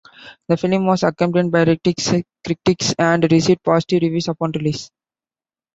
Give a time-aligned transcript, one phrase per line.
[0.47, 1.63] The film was acclaimed by
[2.43, 4.89] critics and received positive reviews upon release.